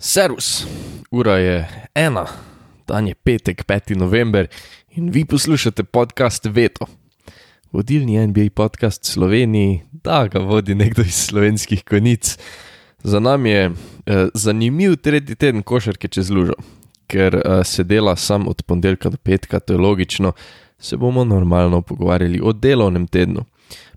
[0.00, 0.66] Servus,
[1.10, 2.26] ura je ena,
[2.86, 3.96] dan je petek, 5.
[3.96, 4.46] november
[4.90, 6.86] in vi poslušate podcast Veto.
[7.72, 12.38] Vodilni NBA podcast Sloveniji, da ga vodi nekdo iz slovenskih konic.
[13.02, 16.54] Za nami je eh, zanimiv tretji teden košarke čez lužo,
[17.06, 20.32] ker eh, se dela sam od ponedeljka do petka, to je logično,
[20.78, 23.44] se bomo normalno pogovarjali o delovnem tednu.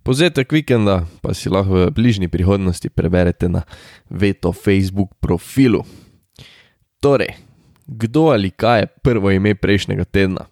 [0.01, 3.61] Povzetek vikenda pa si lahko v bližnji prihodnosti preberete na
[4.09, 5.85] Veto Facebook profilu.
[7.01, 7.37] Torej,
[7.85, 10.47] kdo ali kaj je prvo ime prejšnjega tedna?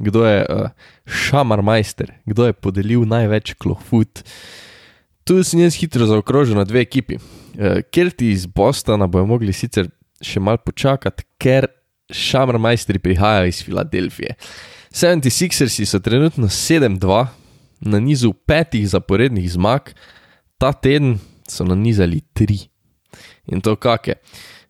[0.00, 0.68] Kdo je uh,
[1.04, 4.24] šamar majster, kdo je podelil največ klofut?
[5.24, 7.16] Tu sem jaz hitro zaokrožil na dve ekipi.
[7.16, 9.88] Uh, Kelti iz Bostona bojo mogli sicer
[10.20, 11.68] še mal počakati, ker
[12.12, 14.36] šamar majstri prihajajo iz Filadelfije.
[14.92, 17.26] 76ersi so trenutno 7-2,
[17.80, 19.92] na nizu petih zaporednih zmag,
[20.58, 22.58] ta teden so nanizali tri.
[23.50, 24.20] In to kakšne.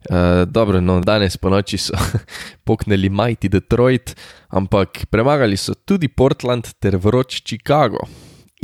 [0.00, 1.92] Uh, dobro, no, danes po noči so
[2.66, 4.14] poknili majti Detroit,
[4.48, 8.08] ampak premagali so tudi Portland ter vroč Chicago.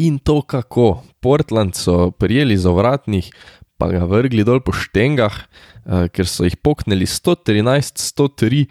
[0.00, 1.05] In to kako.
[1.20, 3.28] Portland so prijeli za vratnih,
[3.77, 8.64] pa ga vrgli dol po štengah, uh, ker so jih poknili 113-103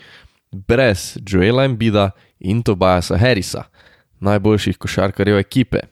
[0.49, 3.69] brez Joela Embida in Tobiasa Harrisa,
[4.19, 5.83] najboljših košarkarjev ekipe.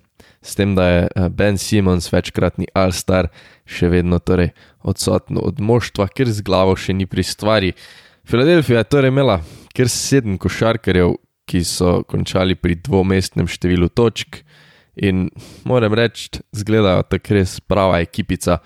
[0.44, 3.30] S tem, da je Ben Simons večkratni All-Star
[3.66, 4.52] še vedno torej
[4.84, 7.72] odsoten od moštva, ker z glavo še ni pri stvari.
[8.28, 9.40] Filadelfija je torej imela
[9.76, 11.16] kar sedem košarkarjev,
[11.50, 14.40] ki so končali pri dvomestnem številu točk
[14.96, 15.26] in
[15.68, 18.62] moram reči, zgledajo tako res prava ekipica.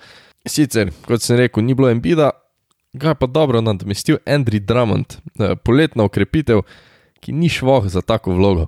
[0.46, 2.30] Sicer, kot sem rekel, ni bilo embida,
[2.94, 5.18] ga je pa dobro nadomestil Andrew Drummond,
[5.66, 6.62] poletna ukrepitev,
[7.20, 8.66] ki ni šlo za tako vlogo.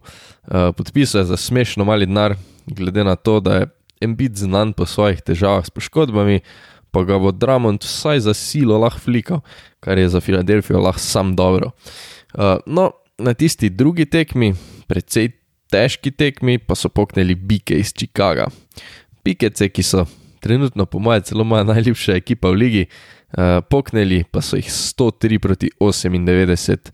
[0.76, 2.34] Podpisal je za smešno mali denar,
[2.66, 3.66] glede na to, da je
[4.00, 6.40] embid znan po svojih težavah s poškodbami,
[6.90, 9.42] pa ga bo Drummond vsaj za silo lahko flikal,
[9.80, 11.70] kar je za Filadelfijo lahko sam dobro.
[12.34, 14.54] Uh, no, na tisti drugi tekmi,
[14.88, 15.30] precej
[15.70, 18.48] težki tekmi, pa so poknili bike iz Chicaga.
[19.22, 20.06] Pikece, ki so
[20.40, 25.38] trenutno, po mojem, celo moja najljubša ekipa v ligi, uh, poknili pa so jih 103
[25.38, 26.90] proti 98.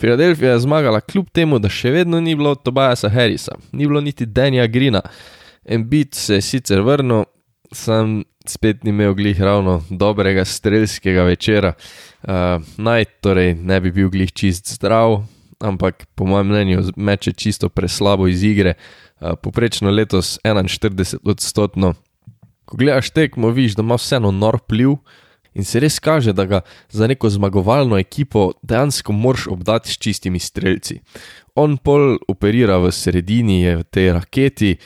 [0.00, 4.26] Filadelfija je zmagala kljub temu, da še vedno ni bilo Tobiasa Harrisa, ni bilo niti
[4.26, 5.02] Danja Grina.
[5.64, 7.26] Embit se je sicer vrnil,
[7.72, 11.74] sem spet ni imel glih ravno dobrega strelskega večera.
[12.22, 15.20] Uh, naj torej ne bi bil glih čist zdrav,
[15.60, 18.74] ampak po mojem mnenju meče čisto preslabo iz igre.
[19.20, 21.92] Uh, poprečno letos 41 odstotno.
[22.64, 24.96] Ko gledaš tekmo, vidiš, da ima vseeno nor pliv
[25.54, 30.38] in se res kaže, da ga za neko zmagovalno ekipo dejansko moraš obdati s čistimi
[30.38, 31.00] strelci.
[31.54, 34.76] On pol operira v sredini, je v tej raketi.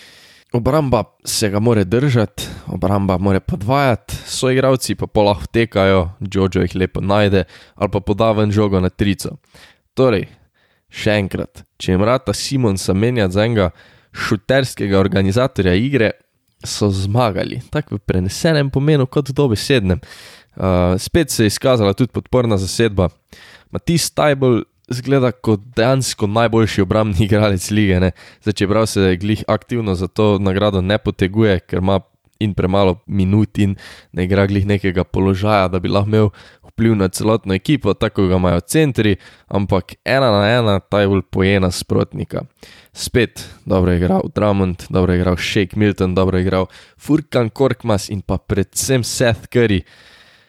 [0.54, 6.76] Obramba se ga more držati, obramba more podvajati, so igravci pa polah tekajo, Jojo jih
[6.76, 7.44] lepo najde
[7.74, 9.36] ali pa podaven žogo na trico.
[9.94, 10.28] Torej,
[10.90, 13.70] še enkrat, če jim rata Simonsa menjati za enega
[14.14, 16.12] šuterskega organizatorja igre,
[16.64, 20.00] so zmagali, tako v prenesenem pomenu kot dobesednem.
[20.56, 23.08] Uh, spet se je izkazala tudi podporna zasedba.
[23.70, 28.10] Matis Tajbol zgleda kot dejansko najboljši obrambni igralec lige.
[28.42, 32.00] Zdaj, čeprav se glih aktivno za to nagrado ne poteguje, ker ima
[32.38, 33.76] in premalo minut in
[34.12, 36.30] ne igra glih nekega položaja, da bi lahko imel
[36.74, 39.16] vpliv na celotno ekipo, tako ga imajo centri,
[39.48, 42.44] ampak ena na ena ta je bolj pojena sprotnika.
[42.92, 46.66] Spet dobro je igral Drummond, dobro je igral Shake Milton, dobro je igral
[46.98, 49.82] Furkan Korkmas in pa predvsem Seth Curry.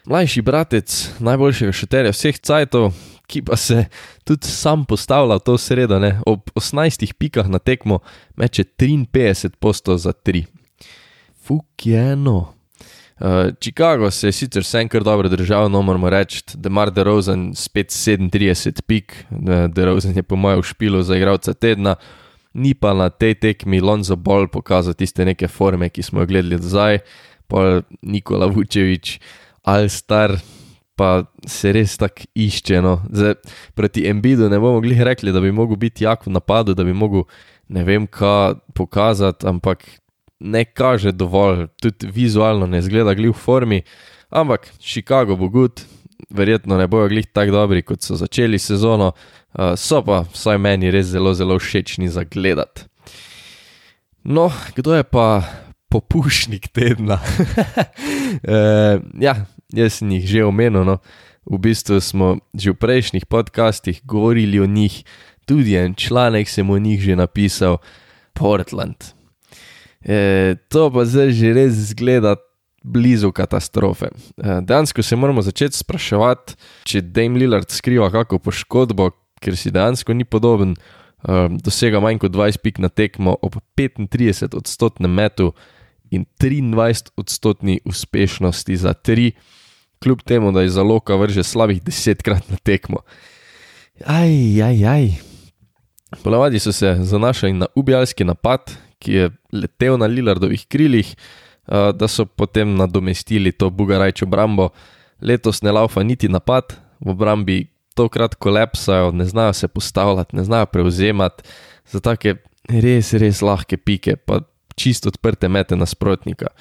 [0.06, 2.92] Mlajši bratec najboljšega šuterja vseh cajtov,
[3.26, 3.86] ki pa se
[4.24, 6.20] tudi sam postavlja to sredo, ne?
[6.26, 8.00] ob 18 pikah na tekmo
[8.38, 10.44] meče 53 postov za 3.
[11.46, 12.54] Fuk je eno.
[13.20, 17.54] Uh, Chicago se je sicer vsem kar dobro držal, no moramo reči, da ima DeRozan
[17.56, 19.16] spet 37 pik,
[19.74, 21.96] DeRozan je po mojem špilu za igralca tedna,
[22.54, 26.60] ni pa na tej tekmi Lonzo Ball pokazal tiste neke forme, ki smo jo gledali
[26.62, 27.00] zdaj,
[27.48, 29.20] pa Nikola Vučevič,
[29.66, 30.38] Alstar,
[30.96, 32.80] pa se res tako išče.
[32.82, 33.00] No.
[33.12, 33.36] Zdaj,
[33.76, 36.94] proti Embidu ne bomo mogli reči, da bi lahko bil jak v napadu, da bi
[36.94, 37.26] lahko
[37.68, 39.84] ne vem, kaj pokazati, ampak
[40.40, 43.82] ne kaže dovolj, tudi vizualno ne zgleda glih v formi.
[44.30, 45.82] Ampak Chicago bo gud,
[46.30, 50.92] verjetno ne bojo glih tako dobri, kot so začeli sezono, uh, so pa vsaj meni
[50.92, 52.86] res zelo, zelo všečni za gledati.
[54.26, 55.44] No, kdo je pa
[55.90, 57.20] popušnik tedna?
[57.22, 59.36] uh, ja,
[59.76, 60.84] jaz sem jih že omenil.
[60.88, 60.98] No.
[61.46, 65.04] V bistvu smo že v prejšnjih podcastih govorili o njih,
[65.46, 67.78] tudi en članek sem o njih že napisal,
[68.34, 69.14] Portland.
[70.02, 72.36] E, to pa zdaj že res zgleda
[72.86, 74.06] blizu katastrofe.
[74.38, 79.10] Eh, dejansko se moramo začeti spraševati, če Dame Lillard skriva kakšno poškodbo,
[79.42, 84.54] ker si dejansko ni podoben, eh, dosega manj kot 20 pik na tekmo ob 35
[84.54, 85.54] odstotnem metu
[86.12, 89.32] in 23 odstotni uspešnosti za 3,
[90.06, 93.02] kljub temu, da je za loka vrže slabih 10 krat na tekmo.
[94.06, 94.30] Aj,
[94.62, 95.10] aj, aj.
[96.22, 98.70] Ponavadi so se zanašali na ubijalski napad,
[99.02, 101.10] ki je letel na Lillardovih krilih,
[101.68, 104.70] da so potem nadomestili to Bugarajčo obrambo.
[105.22, 107.66] Letos ne laufa niti napad, v obrambi
[107.96, 111.44] tokrat kolapsajo, ne znajo se postavljati, ne znajo prevzemati
[111.90, 112.36] za take
[112.70, 114.42] res, res lahke pike, pa
[114.76, 116.54] čisto odprte mete nasprotnika.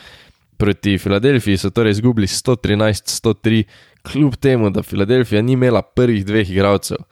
[0.58, 3.62] Proti Filadelfiji so torej izgubili 113-103,
[4.02, 7.02] kljub temu, da Filadelfija ni imela prvih dveh igralcev.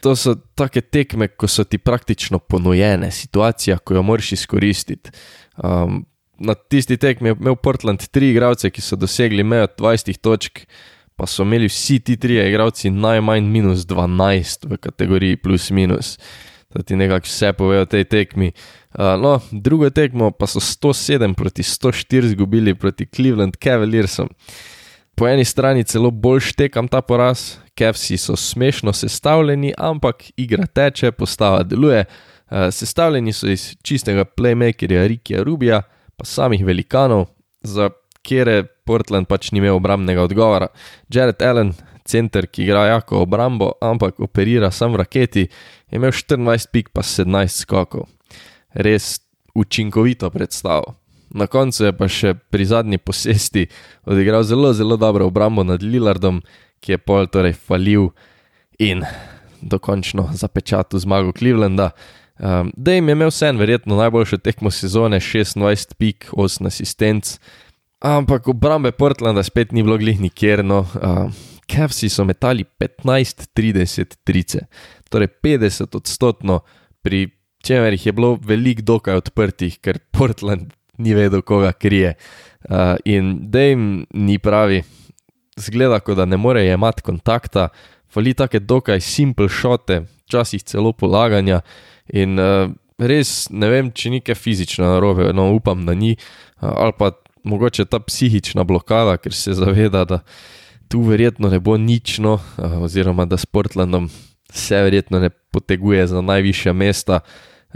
[0.00, 5.10] To so take tekme, ko so ti praktično ponujene, situacija, ko jo moraš izkoristiti.
[5.56, 6.04] Um,
[6.38, 10.60] na tisti tekmi je imel Portland tri igralce, ki so dosegli mejo 20 točk,
[11.16, 16.18] pa so imeli vsi ti trije igralci najmanj minus 12 v kategoriji plus minus.
[16.74, 18.52] Da ti nekako vse povejo o tej tekmi.
[18.96, 24.28] Uh, no, drugo tekmo pa so 107 proti 104 izgubili proti Cleveland Cavaliersom.
[25.14, 31.12] Po eni strani celo bolj štekam ta poraz, Kevsi so smešno sestavljeni, ampak igra teče,
[31.12, 32.04] postava deluje.
[32.50, 35.82] Uh, sestavljeni so iz čistega playmakerja Rikija Rubija,
[36.16, 37.26] pa samih velikanov,
[37.60, 37.90] za
[38.22, 40.68] kere Portland pač ni imel obrambnega odgovora.
[41.12, 45.48] Jared Allen, center, ki igra jako obrambo, ampak operira sam v raketi,
[45.90, 48.15] je imel 24 pik pa 17 skokov.
[48.76, 49.16] Res
[49.56, 50.94] učinkovito predstavo.
[51.30, 53.66] Na koncu je pa še pri zadnji posesti
[54.04, 56.42] odigral zelo, zelo dobro obrambo nad Lillardom,
[56.80, 58.10] ki je pol torej falil
[58.78, 59.02] in
[59.60, 61.90] dokončno zapečatil zmago Clevelanda.
[62.38, 67.38] Um, da jim je imel vsem verjetno najboljšo tekmo sezone, 26 pik, 8 asistenc,
[68.04, 70.64] ampak obrambe Portlanda spet ni bilo glih nikjer.
[70.64, 70.84] No.
[71.00, 71.32] Um,
[71.66, 74.66] Kevsi so metali 15-30 trice,
[75.10, 76.60] torej 50 odstotno,
[77.02, 77.24] pri
[77.66, 82.14] čemer jih je bilo veliko dokaj odprtih, ker Portland ni vedel, koga krije.
[82.66, 84.82] Uh, in da jim ni pravi,
[85.56, 87.68] zgleda, kot da ne more imati kontakta,
[88.12, 91.60] fali take dokaj simple šote, včasih celo polaganja.
[92.14, 96.16] In uh, res ne vem, če ni nekaj fizično narobe, no upam, da ni,
[96.60, 97.12] uh, ali pa
[97.46, 100.22] mogoče ta psihična blokada, ker se zaveda, da
[100.90, 104.08] tu verjetno ne bo nič, no, uh, oziroma da s Portlandom
[104.50, 107.20] se verjetno ne poteguje za najvišja mesta.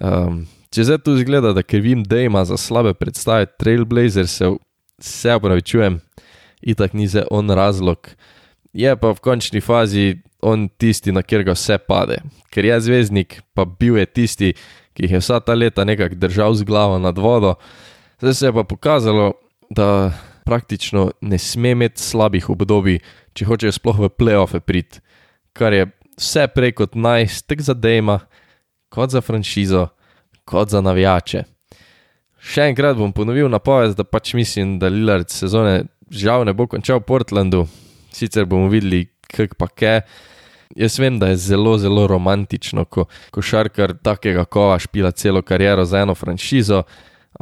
[0.00, 4.48] Um, če zdaj tu zgleda, da ker vem, da ima za slabe predstave Trailblazer, se,
[5.00, 6.00] se upravičujem,
[6.62, 8.08] itak ni za on razlog.
[8.72, 12.20] Je pa v končni fazi on tisti, na kjer ga vse pade.
[12.54, 14.52] Ker je zvezdnik, pa bil je tisti,
[14.96, 17.56] ki jih je vsa ta leta nekako držal z glavo nad vodo.
[18.20, 19.32] Zdaj se je pa pokazalo,
[19.70, 20.12] da
[20.44, 22.98] praktično ne sme imeti slabih obdobij,
[23.34, 24.98] če hočejo sploh v playoffe priti,
[25.52, 25.86] kar je
[26.18, 28.20] vse prej kot najstek za Dejma,
[28.90, 29.86] kot za franšizo,
[30.44, 31.44] kot za navijače.
[32.40, 37.02] Še enkrat bom ponovil napoved, da pač mislim, da Lillard sezone žal ne bo končal
[37.02, 37.66] v Portlandu,
[38.14, 40.02] sicer bomo videli, kak pa kaj.
[40.78, 46.04] Jaz vem, da je zelo, zelo romantično, ko košarkar takega kova špila celo kariero za
[46.04, 46.84] eno franšizo,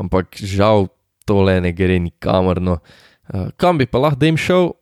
[0.00, 0.88] ampak žal
[1.28, 2.60] tole ne gre nikamor.
[2.64, 2.78] No.
[3.28, 4.72] Uh, kam bi pa lahko jim šel?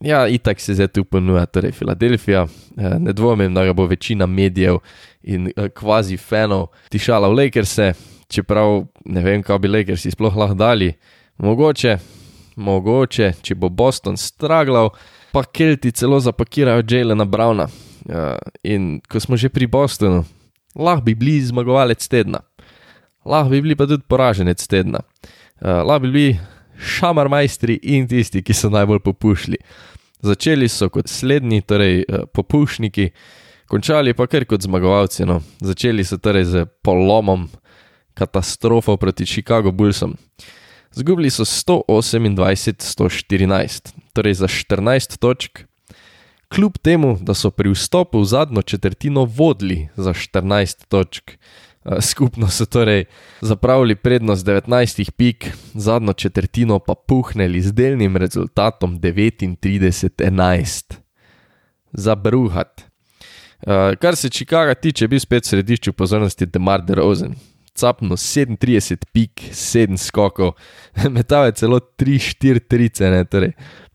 [0.00, 2.42] Ja, itak se zdaj tu ponuja, torej Filadelfija.
[2.44, 4.78] Uh, ne dvomim, da ga bo večina medijev
[5.22, 7.92] in uh, kvazi fanov tišala v Lakerse,
[8.28, 10.92] čeprav ne vem, kaj bi Lakersi sploh lahko dali.
[11.38, 11.98] Mogoče,
[12.56, 14.90] mogoče, če bo Boston straglal
[15.34, 17.68] pa Kelti celo zapakirajo Jalena Browna.
[18.04, 20.24] Uh, in ko smo že pri Bostonu,
[20.76, 22.44] lahko bi bili zmagovalec tedna,
[23.24, 25.00] lahko bi bili pa tudi poraženec tedna,
[25.60, 26.38] lahko bi bili
[26.78, 29.56] šamar majstri in tisti, ki so najbolj popušili.
[30.24, 33.10] Začeli so kot slednji, torej uh, popušniki,
[33.68, 35.24] končali pa kar kot zmagovalci.
[35.28, 35.42] No.
[35.60, 37.48] Začeli so torej z polomom,
[38.14, 40.16] katastrofo proti Chicago Bullsom.
[40.94, 45.58] Zgubili so 128-114, torej za 14 točk,
[46.54, 51.30] kljub temu, da so pri vstopu v zadnjo četrtino vodili za 14 točk.
[52.00, 53.04] Skupno so torej
[53.40, 60.94] zapravili prednost 19 pik, zadnjo četrtino pa puhnili z delnim rezultatom 39-11.
[61.92, 62.82] Za bruhat.
[64.00, 67.34] Kar se Chicaga tiče, bi spet v središču pozornosti Demar DeRozan
[67.74, 70.54] capno 37 pik, 7 skokov,
[71.10, 73.52] metal je celo 3-4 trice, ne, torej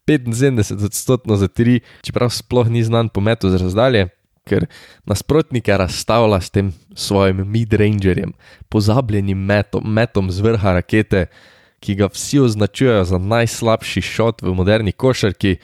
[0.10, 4.10] 75 odstotkov za 3, čeprav sploh ni znan po metu z razdalje,
[4.50, 4.66] ker
[5.10, 8.34] nasprotnike razstavlja s tem svojim mid-rangerjem,
[8.70, 11.28] pozabljenim metom, metom z vrha rakete,
[11.80, 15.58] ki ga vsi označujejo za najslabši šot v moderni košarki.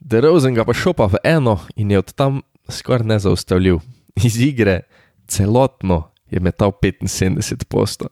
[0.00, 3.80] DeRozan ga pa šopa v eno in je od tam skoraj nezaustavljiv.
[4.20, 4.82] Iz igre
[5.26, 8.08] celotno je metal 75 posto.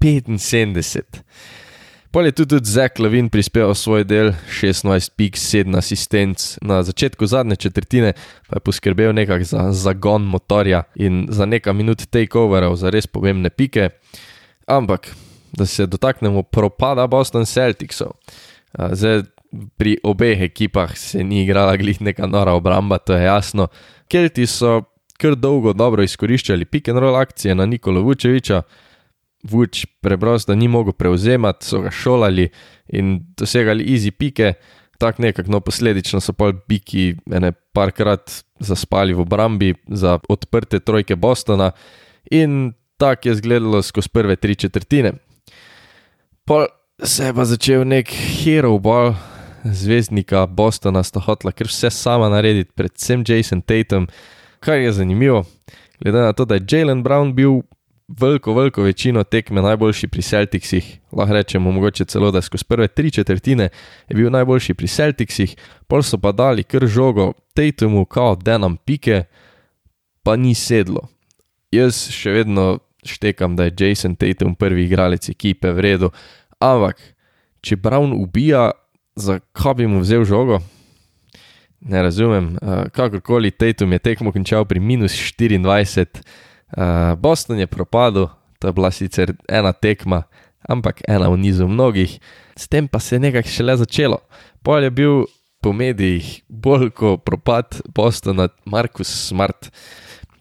[0.00, 1.02] 75.
[2.10, 7.56] Pol je tudi Zek Levin prispeval svoj del, 16 pik, 7 asistenc, na začetku zadnje
[7.56, 8.12] četrtine
[8.48, 13.50] pa je poskrbel nekako za zagon motorja in za nekaj minut takeoverov za res pomembne
[13.50, 13.90] pike.
[14.66, 15.06] Ampak,
[15.52, 18.18] da se dotaknemo propada Boston Celticsov.
[18.74, 19.22] Zdaj,
[19.76, 23.68] pri obeh ekipah se ni igrala glih neka nora obramba, to je jasno.
[24.08, 24.82] Kelti so
[25.18, 28.62] kar dolgo dobro izkoriščali pick and roll akcije na Nikolo Vučeviča.
[29.42, 32.48] Vuč preprosto ni mogel prevzemati, so ga šolali
[32.92, 34.52] in dosegali easy pike,
[34.98, 41.16] tako nekako, no posledično so pa biki ene parkrat zaspali v obrambi za odprte trojke
[41.16, 41.70] Bostona
[42.30, 45.12] in tako je izgledalo skozi prve tri četrtine.
[46.44, 46.66] Pol
[47.04, 49.14] se je pa začel nek hero ball,
[49.64, 54.08] zvezdnika Bostona sta hotla kar vse sama narediti, predvsem Jason Tatum,
[54.60, 55.44] kar je zanimivo,
[56.00, 57.62] glede na to, da je Jalen Brown bil
[58.18, 63.10] veliko, veliko večino tekme najboljši pri Celticsih, lahko rečemo mogoče celo, da skozi prve tri
[63.10, 63.68] četrtine
[64.08, 69.24] je bil najboljši pri Celticsih, pol so pa dali kar žogo Tatumu, kao denam pike,
[70.22, 71.08] pa ni sedlo.
[71.70, 76.10] Jaz še vedno štekam, da je Jason Tatum prvi igralec ekipe v redu,
[76.58, 76.98] ampak
[77.62, 78.70] če Brown ubija,
[79.16, 80.60] zakaj bi mu vzel žogo?
[81.80, 86.20] Ne razumem, uh, kakorkoli Tatum je tekmo končal pri minus 24,
[86.76, 90.22] uh, Boston je propadel, to je bila sicer ena tekma,
[90.68, 92.20] ampak ena v nizu mnogih,
[92.56, 94.18] s tem pa se je nekaj šele začelo.
[94.62, 95.24] Pol je bil
[95.60, 99.70] po medijih bolj kot propad Bostona Markus Smart,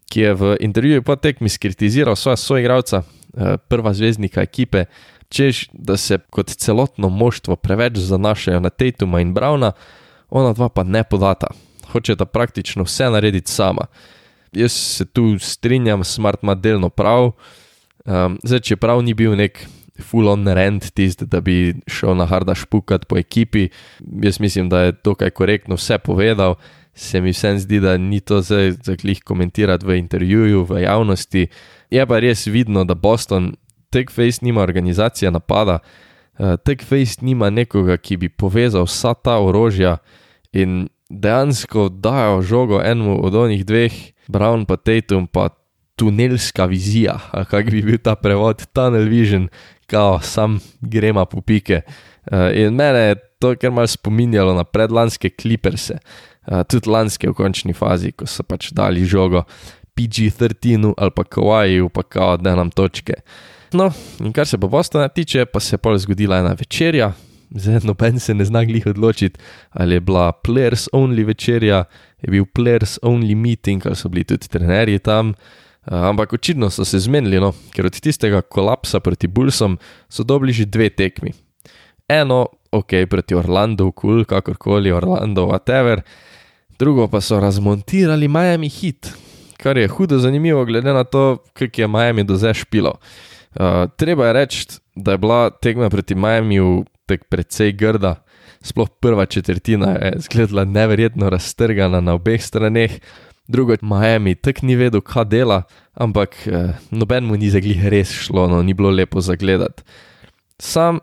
[0.09, 4.85] ki je v intervjuju po tekmi skritiziral svoja soigralca, uh, prva zvezdnika ekipe,
[5.29, 9.71] češ, da se kot celotno moštvo preveč zanašajo na Tatuma in Brauna
[10.29, 11.47] ona dva pa ne podata,
[11.91, 13.89] hočeta praktično vse narediti sama.
[14.55, 17.31] Jaz se tu strinjam, smart ima delno prav.
[18.05, 19.59] Um, zdaj, če prav ni bil nek
[20.01, 23.67] full-on rent tisti, da bi šel na harda špukat po ekipi,
[24.23, 26.55] jaz mislim, da je to kaj korektno vse povedal.
[26.95, 31.47] Se mi vsem zdi, da ni to zdaj za klih komentirati v intervjuju, v javnosti.
[31.91, 33.53] Je pa res vidno, da Boston,
[33.89, 35.79] TechFace nima organizacije napada,
[36.39, 39.97] uh, TechFace nima nekoga, ki bi povezal vsa ta orožja
[40.51, 43.93] in dejansko dajo žogo enemu od onih dveh,
[44.27, 45.49] Brown pa Tatum, pa
[45.95, 47.17] tunelska vizija,
[47.51, 49.49] kak bi bil ta prevod, tunnel vision,
[49.89, 51.81] kao sam grema po pike.
[52.31, 55.97] Uh, in mene je to kar mal spominjalo na predlanske kliperse,
[56.47, 59.43] uh, tudi lanske v končni fazi, ko so pač dali žogo
[59.97, 63.23] PG-13 ali pa Kawaii, pa kao, da nam točke.
[63.73, 67.11] No, in kar se pa Bostona tiče, pa se je pol zgodila ena večerja,
[67.51, 69.39] zdaj noben se ne zna glih odločiti,
[69.69, 71.83] ali je bila players only večerja,
[72.21, 75.33] je bil players only meeting, ali so bili tudi trenerji tam.
[75.89, 79.77] Uh, ampak očitno so se zmenili, no, ker od tistega kolapsa proti Bullsom
[80.09, 81.33] so dobili že dve tekmi.
[82.09, 86.01] Eno, ok, proti Orlando, kul, cool, kakorkoli, Orlando, whatever,
[86.79, 89.13] drugo pa so razmontirali Miami Heat,
[89.57, 92.99] kar je hudo zanimivo, glede na to, kako je Miami do zdaj špilo.
[93.55, 96.59] Uh, treba je reči, da je bila tekma proti Miami
[97.09, 98.19] tek precej grda,
[98.61, 102.99] sploh prva četrtina je izgledala neverjetno raztrgana na obeh straneh,
[103.49, 105.63] drugo Miami tak ni vedel, kaj dela,
[105.93, 109.83] ampak uh, noben mu ni zaglih res šlo, no ni bilo lepo zagledati.
[110.59, 110.99] Sam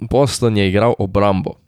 [0.00, 1.58] Boston je igral obrambo.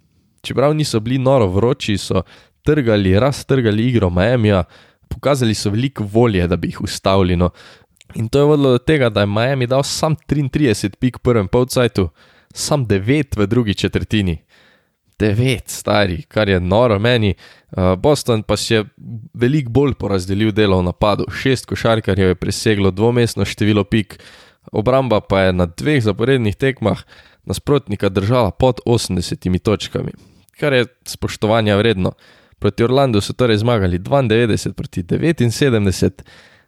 [0.43, 2.23] Čeprav niso bili noro vroči, so
[2.65, 4.65] trgali, raztrgali igro Miamija,
[5.09, 7.37] pokazali so veliko volje, da bi jih ustavili.
[7.37, 7.51] No.
[8.15, 11.49] In to je vodilo do tega, da je Miami dal sam 33 pik v prvem
[11.49, 12.09] polcajtu,
[12.53, 14.39] sam 9 v drugi četrtini.
[15.19, 17.35] 9, stari, kar je noro meni.
[17.71, 18.85] Uh, Boston pa si je
[19.35, 21.25] veliko bolj porazdelil delo v napadu.
[21.31, 24.19] Šest košarkarjev je preseglo dvomestno število pik,
[24.73, 27.05] obramba pa je na dveh zaporednih tekmah
[27.45, 30.11] nasprotnika držala pod 80 točkami,
[30.59, 32.13] kar je spoštovanja vredno.
[32.59, 36.23] Proti Orlandu so torej zmagali 92 proti 79,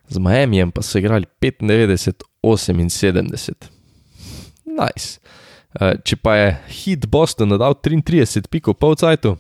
[0.09, 3.53] z Miamijem pa so igrali 95-78.
[4.67, 5.21] Nice.
[5.75, 9.35] Uh, če pa je hit Boston dal 33 pikov po cajtu,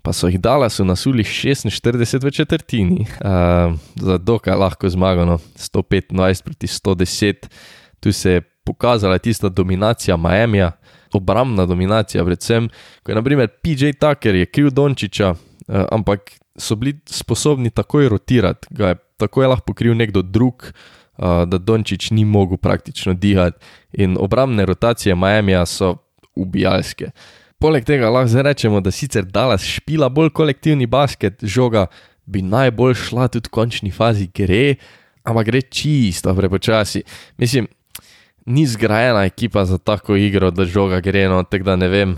[0.00, 6.44] pa so jih dala so nasuli 46 v četrtini, uh, za dokaj lahko zmagano 125
[6.44, 7.50] proti 110.
[8.00, 10.72] Tu se je pokazala tista dominacija Miamija,
[11.12, 12.70] obrambna dominacija, predvsem,
[13.04, 18.72] ko je naprimer PJ Tucker je kriv Dončiča, uh, ampak so bili sposobni takoj rotirati,
[18.72, 23.58] ga je takoj lahko pokril nekdo drug, uh, da Dončić ni mogel praktično dihati
[23.92, 25.96] in obrambne rotacije Miamija so
[26.36, 27.10] ubijalske.
[27.58, 31.86] Poleg tega lahko rečemo, da sicer Dallas špila bolj kolektivni basket, žoga
[32.24, 34.78] bi najbolj šla tudi v končni fazi gre,
[35.28, 37.02] ampak gre čisto prepočasi.
[37.36, 37.68] Mislim,
[38.46, 42.16] ni zgrajena ekipa za tako igro, da žoga gre, no, tako da ne vem,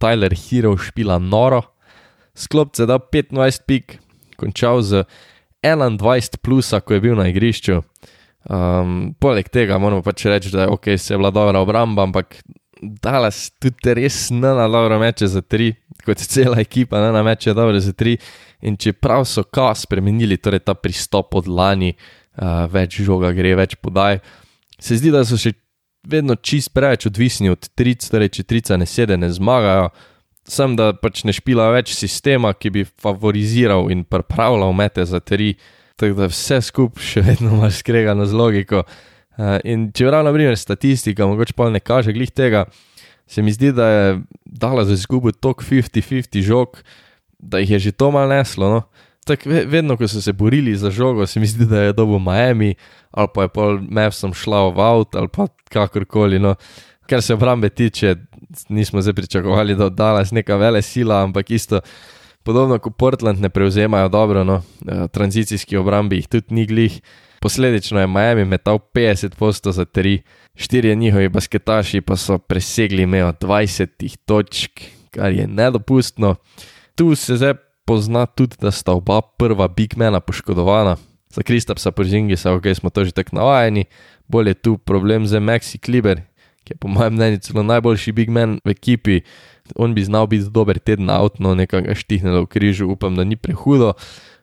[0.00, 1.62] Tyler Hero špila noro,
[2.34, 3.98] sklop se da 25 pik,
[4.36, 5.04] končal z
[5.62, 7.82] 21 plusa, ko je bil na igrišču.
[8.42, 12.40] Um, poleg tega moramo pač reči, da je ok, se je bila dobra obramba, ampak
[12.82, 15.70] Dallas tudi res ne na dobro meče za tri,
[16.02, 18.16] kot je cela ekipa, ne na meče dobro za tri.
[18.62, 23.76] In čeprav so kas spremenili, torej ta pristop od lani, uh, več žoga gre, več
[23.78, 24.18] podaj,
[24.82, 25.54] se zdi, da so še
[26.02, 29.92] vedno čist preveč odvisni od tric, torej če trica ne sede, ne zmagajo.
[30.48, 35.52] Sem da pač ne špila več sistema, ki bi favoriziral in pripravljal mete za tri,
[36.02, 38.82] tako da vse skupaj še vedno imaš skregano z logiko.
[39.38, 42.64] Uh, in če prav, na primer, statistika, mogoče pa ne kaže glih tega,
[43.30, 44.08] se mi zdi, da je
[44.44, 46.80] dala za izgubo tok 50-50 žog,
[47.38, 48.68] da jih je že to mal neslo.
[48.68, 48.80] No?
[49.22, 52.74] Tak, vedno, ko so se borili za žogo, se mi zdi, da je dobil Miami,
[53.14, 56.42] ali pa je pol Mavsom šla v avt, ali pa kakorkoli.
[56.42, 56.56] No.
[57.06, 58.16] Kar se obrambe tiče,
[58.68, 61.80] nismo zdaj pričakovali, da oddala z neka vele sila, ampak isto.
[62.42, 67.00] Podobno kot Portland ne prevzemajo dobro, no, eh, tranzicijski obrambi jih tudi ni glih.
[67.40, 70.20] Posledično je Miami metal 50 posto za 3,
[70.54, 74.80] štirje njihovi basketaši pa so presegli mejo 20 točk,
[75.10, 76.34] kar je nedopustno.
[76.94, 80.96] Tu se zdaj pozna tudi, da sta oba prva bigmena poškodovana.
[81.30, 83.84] Za Kristapsa Porzingisa, ok, smo to že tako navajeni,
[84.28, 86.20] bolj je tu problem za Maxi Kliber,
[86.64, 89.20] ki je po mojem mnenju celo najboljši bigman v ekipi.
[89.76, 93.92] On bi znal biti dober teden avtno, nekaj štihnilo v križu, upam, da ni prehudo.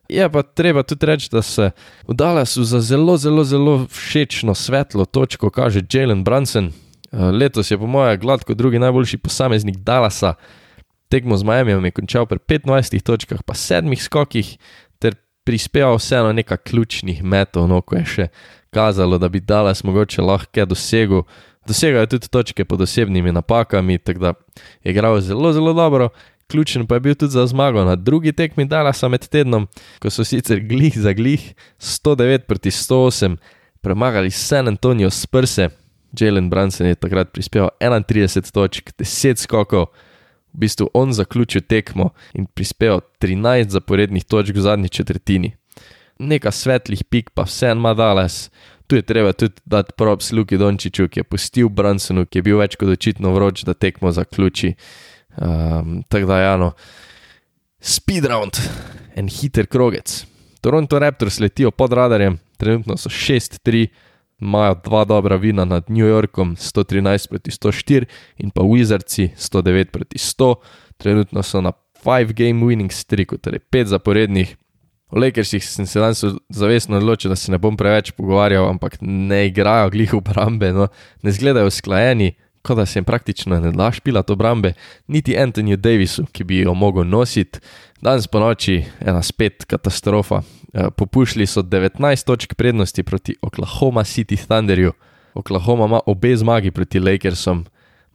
[0.09, 1.71] Je pa treba tudi reči, da se
[2.07, 6.71] v Dallasu za zelo, zelo, zelo všečno svetlo točko kaže Jalen Brunson.
[7.11, 10.33] Eh, letos je po mojem gladko drugi najboljši posameznik Dallasa.
[11.09, 14.57] Tekmo z Miami je končal pri 25 točkah, pa 7 skokih,
[14.99, 18.27] ter prispeval vseeno nekaj ključnih metov, no ko je še
[18.69, 21.23] kazalo, da bi Dallas mogoče lahko dosegel.
[21.69, 24.33] Dosegajo tudi točke pod osebnimi napakami, tako da
[24.83, 26.09] je igral zelo, zelo dobro.
[26.47, 29.67] Ključen pa je bil tudi za zmago na drugi tekmi Dallasa med tednom,
[30.01, 33.37] ko so sicer glih za glih 109 proti 108
[33.81, 35.69] premagali San Antonijo s prse.
[36.19, 39.85] Jalen Brunson je takrat prispeval 31 točk, 10 skokov,
[40.53, 45.53] v bistvu on zaključil tekmo in prispeval 13 zaporednih točk v zadnji četrtini.
[46.19, 48.49] Nekaj svetlih pik pa vse en ima Dallas,
[48.89, 52.57] tu je treba tudi dati props Luki Dončiću, ki je pustil Brunsonu, ki je bil
[52.57, 54.73] več kot očitno vroč, da tekmo zaključi.
[55.37, 56.71] Um, Tako da, ja, no,
[57.79, 58.57] speed round,
[59.15, 60.23] en hiter krogec.
[60.65, 63.85] Toronto Raptors letijo pod radarjem, trenutno so 6-3,
[64.41, 68.09] imajo dva dobra vina nad New Yorkom, 113 proti 104
[68.41, 70.55] in pa Wizardsi 109 proti 100,
[70.97, 71.71] trenutno so na
[72.03, 74.57] 5 game winning streaku, torej 5 zaporednih.
[75.09, 79.47] O Lakersih sem se danes zavestno odločil, da se ne bom preveč pogovarjal, ampak ne
[79.47, 80.87] igrajo glih obrambe, no,
[81.23, 84.73] ne izgledajo usklajeni, kot da se jim praktično ne da špilati obrambe,
[85.07, 87.59] niti Anthonyju Davisu, ki bi jo mogel nositi.
[88.01, 90.41] Danes po noči ena spet katastrofa.
[90.73, 94.91] Eh, popušili so 19 točk prednosti proti Oklahoma City Thunderju.
[95.33, 97.65] Oklahoma ima obe zmagi proti Lakersom,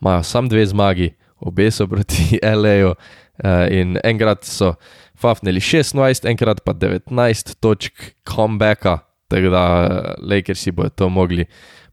[0.00, 2.94] imajo samo dve zmagi, obe so proti LA-ju
[3.38, 4.74] eh, in enkrat so
[5.20, 7.92] fafnili 16, enkrat pa 19 točk
[8.28, 8.98] comebacka,
[9.28, 11.46] tako da eh, Lakersi bodo to mogli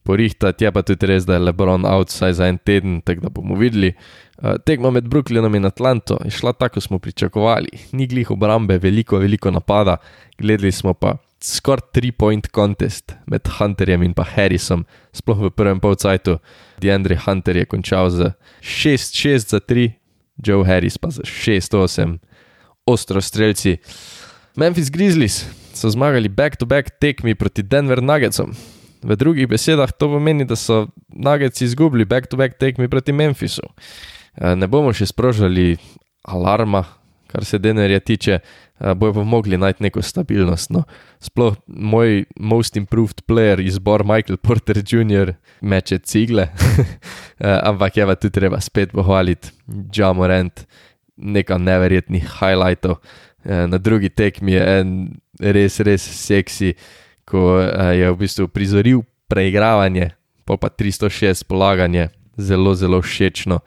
[0.03, 0.65] porihtati.
[0.65, 3.93] Je pa tudi res, da je Lebron outside za en teden, tako da bomo videli.
[4.41, 7.69] Uh, tekma med Brooklynom in Atlanto je šla tako, kot smo pričakovali.
[7.91, 9.97] Ni glih obrambe, veliko, veliko napada,
[10.37, 16.37] gledali smo pa skoraj tri-point contest med Hunterjem in pa Harrisom, sploh v prvem polcajtu.
[16.81, 19.91] Deandre Hunter je končal z 6-6 za 3,
[20.41, 22.17] Joe Harris pa za 6-8,
[22.85, 23.77] ostro streljci.
[24.55, 28.53] Memphis Grizzlies so zmagali back-to-back tekmi proti Denver Nuggetsom.
[29.01, 33.65] V drugih besedah to pomeni, da so Nuggets izgubili back-to-back tekmi proti Memphisu.
[34.37, 35.77] Eh, ne bomo še sprožili
[36.21, 36.83] alarma,
[37.31, 40.69] kar se Denverja tiče, eh, bojo pa mogli najti neko stabilnost.
[40.69, 40.83] No.
[41.19, 45.33] Sploh moj most improved player izbor Michael Porter Jr.
[45.61, 46.51] meče cigle,
[47.39, 49.49] eh, ampak je pa tudi treba spet pohvaliti
[49.95, 50.65] Jamorant,
[51.21, 52.97] nekaj neverjetnih highlightov.
[53.45, 54.89] Na drugi tekmi je en
[55.39, 56.75] res, res seksi
[57.31, 60.11] ko uh, je v bistvu prizoril preigravanje,
[60.43, 63.61] pa pa 306 polaganje, zelo, zelo všečno.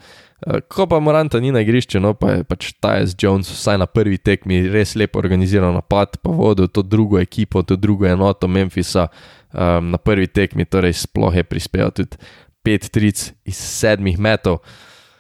[0.45, 3.89] Uh, ko pa Moranta ni na igrišču, no pa je pač Tyus Jones vsaj na
[3.89, 9.09] prvi tekmi res lepo organiziral napad, pa vodil to drugo ekipo, to drugo enoto Memphisa
[9.09, 12.21] um, na prvi tekmi, torej sploh je prispeval tudi
[12.65, 14.61] pet tric iz sedmih metov.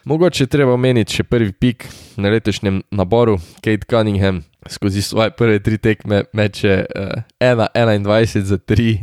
[0.04, 1.86] Mogoče treba omeniti še prvi pik
[2.20, 8.98] na letošnjem naboru, Kate Cunningham skozi svoje prve tri tekme meče uh, 1-21 za 3.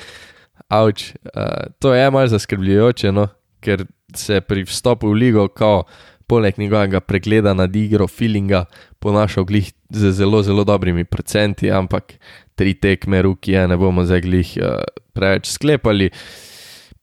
[0.80, 3.28] Avč, uh, to je malce zaskrbljujoče, no?
[3.60, 3.84] ker
[4.16, 5.84] se pri vstopu v ligo, kao
[6.26, 8.64] poleg njegovega pregleda nad igro, feelinga,
[8.98, 12.14] ponašal glih z zelo, zelo dobrimi procenti, ampak
[12.54, 14.80] tri tekme, ruki, ne bomo zdaj glih uh,
[15.12, 16.08] preveč sklepali.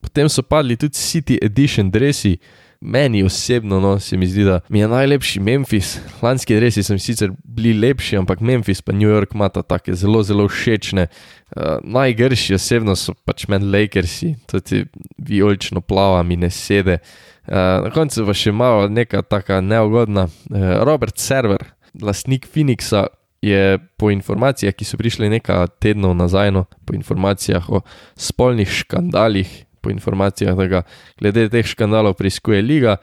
[0.01, 2.39] Potem so padli tudi City Edition dresi.
[2.81, 5.97] Meni osebno no, se mi zdi, da mi je najlepši Memphis.
[6.21, 10.47] Lanski resi so sicer bili lepši, ampak Memphis pa New York ima tako zelo, zelo
[10.47, 11.07] všečne.
[11.55, 14.85] Uh, najgrši osebno so pač meni Lakersi, tudi
[15.17, 16.99] vijolično plava mi ne sede.
[17.47, 17.53] Uh,
[17.87, 20.27] na koncu pa še malo neka taka neugodna.
[20.51, 21.63] Uh, Robert Server,
[22.01, 23.07] lastnik Phoenixa,
[23.41, 27.81] je po informacijah, ki so prišle nekaj tednov nazaj, no, po informacijah o
[28.17, 30.81] spolnih škandalih po informacijah, da ga
[31.19, 32.97] glede teh škandalov preiskuje liga,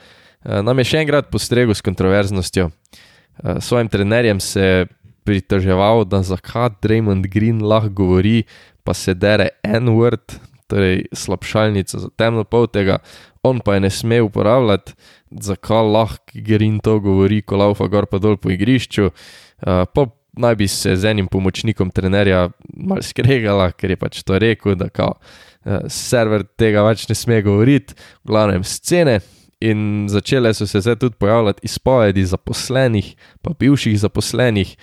[0.45, 2.69] eh, nam je še enkrat postregel s kontroverznostjo.
[2.69, 4.87] Eh, svojim trenerjem se je
[5.25, 8.45] pritoževal, da zakaj Draymond Green lahko govori,
[8.85, 10.37] pa se dere en word,
[10.69, 12.99] torej slabšalnica za temno pol tega,
[13.43, 14.93] on pa je ne sme uporabljati,
[15.41, 19.09] zakaj lahko Green to govori, ko laufa gor pa dol po igrišču.
[19.09, 24.39] Eh, po naj bi se z enim pomočnikom trenerja mal skregala, ker je pač to
[24.39, 25.15] rekel, da kao.
[25.65, 29.21] Eh, server tega več ne sme govoriti, v glavnem scene.
[29.65, 34.75] In začele so se zdaj tudi pojavljati izpovedi zaposlenih, pa bivših zaposlenih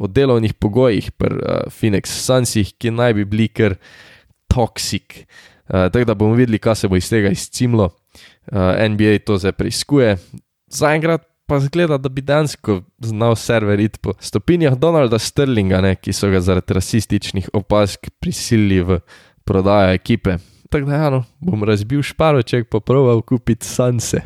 [0.00, 3.74] o delovnih pogojih pri uh, Phoenix Sunsih, ki naj bi bili kar
[4.48, 5.26] toksik.
[5.68, 7.90] Uh, tako da bomo videli, kaj se bo iz tega izcimlo.
[8.48, 10.16] Uh, NBA to zdaj preiskuje.
[10.72, 16.14] Zaenkrat pa zgleda, da bi dejansko znal server iti po stopinjah Donalda Sterlinga, ne, ki
[16.16, 19.00] so ga zaradi rasističnih opazk prisilili v
[19.44, 20.36] prodaja ekipe.
[20.70, 24.20] Tako da, ja, no, bom razbil šparoček, pa proval kupiti sanse.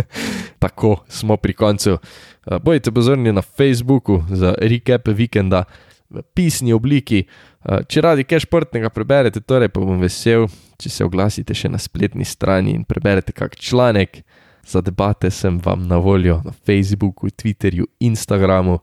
[0.62, 1.92] Tako smo pri koncu.
[1.92, 5.64] Uh, bojite pozorni na Facebooku za recap vikenda
[6.10, 7.22] v pisni obliki.
[7.62, 10.48] Uh, če radi kaj športnega preberete, torej pa bom vesel,
[10.82, 14.24] če se oglasite še na spletni strani in preberete kak članek.
[14.66, 18.80] Za debate sem vam na voljo na Facebooku, Twitterju, Instagramu,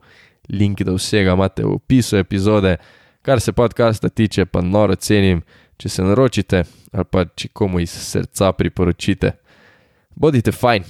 [0.48, 2.78] link do vsega imate v opisu epizode.
[3.24, 5.42] Kar se podcasta tiče, pa noro cenim
[5.76, 9.32] če se naročite ali pa če komu iz srca priporočite.
[10.14, 10.84] Bodite fajn.